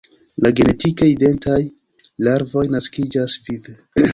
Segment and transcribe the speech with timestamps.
[0.45, 1.59] La genetike identaj
[2.29, 3.79] larvoj naskiĝas vive.